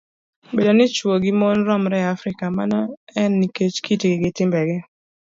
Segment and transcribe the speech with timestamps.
[0.53, 2.79] Bedo ni chwo gi mon romre e Afrika, mano
[3.21, 4.77] en nikech kitgi gi timbegi